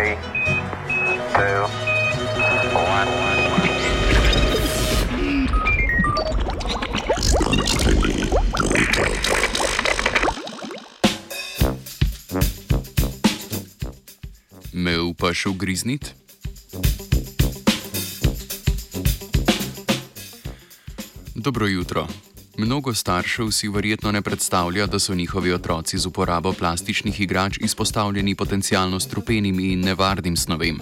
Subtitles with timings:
[0.00, 0.16] three,
[1.34, 1.62] two,
[2.72, 3.08] one.
[14.72, 16.14] Me upaš ugriznit?
[21.34, 22.06] Dobro jutro.
[22.56, 28.34] Mnogo staršev si verjetno ne predstavlja, da so njihovi otroci z uporabo plastičnih igrač izpostavljeni
[28.34, 30.80] potencialno strupenim in nevarnim snovem.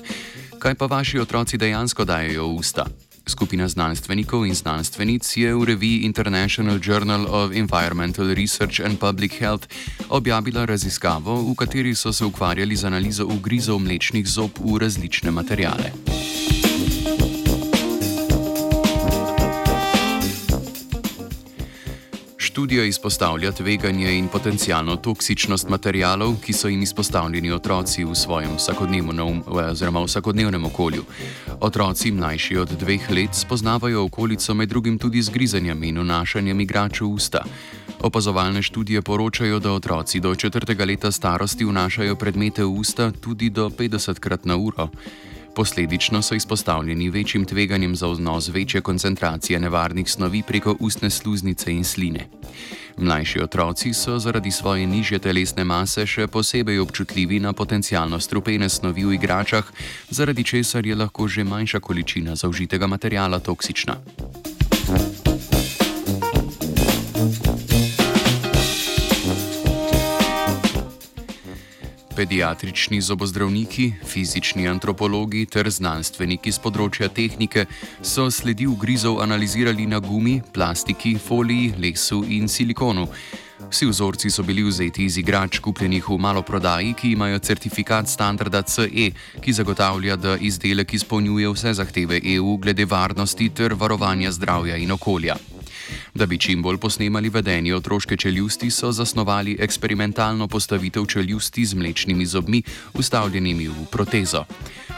[0.59, 2.87] Kaj pa vaši otroci dejansko dajo v usta?
[3.29, 9.69] Skupina znanstvenikov in znanstvenic je v reviji International Journal of Environmental Research and Public Health
[10.09, 15.93] objavila raziskavo, v kateri so se ukvarjali z analizo ugrizov mlečnih zob v različne materijale.
[22.59, 29.43] Študija izpostavlja tveganje in potencijalno toksičnost materijalov, ki so jim izpostavljeni otroci v svojem vsakodnevnem,
[29.47, 31.05] oziroma vsakodnevnem okolju.
[31.61, 37.01] Otroci mlajši od dveh let spoznavajo okolico med drugim tudi z grizanjem in vnašanjem igrač
[37.01, 37.45] v usta.
[38.01, 43.71] Opazovalne študije poročajo, da otroci do četrtega leta starosti vnašajo predmete v usta tudi do
[43.71, 44.89] 50 krat na uro.
[45.59, 51.85] Posledično so izpostavljeni večjim tveganjem za vnos večje koncentracije nevarnih snovi preko ustne sluznice in
[51.85, 52.29] sline.
[52.97, 59.05] Mlajši otroci so zaradi svoje nižje telesne mase še posebej občutljivi na potencijalno strupene snovi
[59.05, 59.73] v igračah,
[60.11, 63.97] zaradi česar je lahko že manjša količina zaužitega materijala toksična.
[72.19, 77.63] Pediatrični zobozdravniki, fizični antropologi ter znanstveniki z področja tehnike
[78.03, 83.05] so sledi ugrizov analizirali na gumi, plastiki, foliji, lesu in silikonu.
[83.69, 89.13] Vsi vzorci so bili vzeti iz igrač kupljenih v maloprodaji, ki imajo certifikat standarda CE,
[89.39, 95.39] ki zagotavlja, da izdelek izpolnjuje vse zahteve EU glede varnosti ter varovanja zdravja in okolja.
[96.19, 102.27] Da bi čim bolj posnemali vedenje otroške čeljusti, so zasnovali eksperimentalno postavitev čeljusti z mlečnimi
[102.27, 102.63] zobmi,
[102.95, 104.45] ustavljenimi v protezo.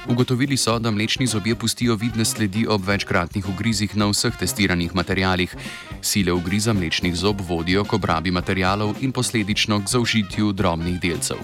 [0.08, 5.56] Ugotovili so, da mlečni zobje pustijo vidne sledi ob večkratnih ugrizih na vseh testiranih materijalih.
[6.02, 11.36] Sile ugriza mlečnih zob vodijo k obrabi materijalov in posledično k zaužitju drobnih delcev.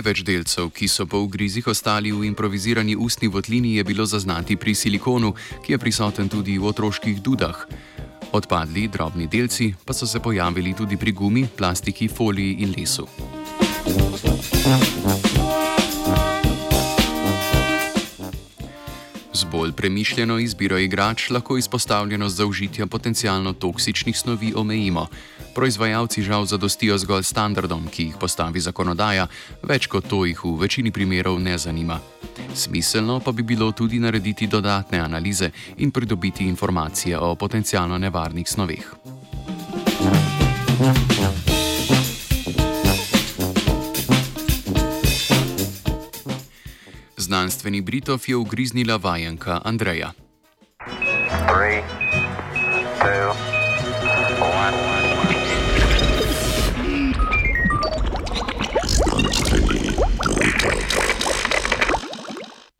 [0.00, 4.72] Največ delcev, ki so po ugrizih ostali v improvizirani ustni votlini, je bilo zaznati pri
[4.72, 7.68] silikonu, ki je prisoten tudi v otroških dudah.
[8.32, 13.04] Odpadli drobni delci pa so se pojavili tudi pri gumi, plastiki, foliji in lesu.
[19.36, 25.08] Z bolj premišljeno izbiro igrač lahko izpostavljenost zaužitja potencialno toksičnih snovi omejimo
[25.54, 29.26] proizvajalci žal zadostijo zgolj standardom, ki jih postavi zakonodaja,
[29.62, 32.00] več kot to jih v večini primerov ne zanima.
[32.54, 38.94] Smiselno pa bi bilo tudi narediti dodatne analize in pridobiti informacije o potencialno nevarnih snoveh.
[47.16, 50.12] Znanstveni Britov je ugriznila vajenka Andreja.
[51.46, 51.82] Three,
[52.98, 53.49] two,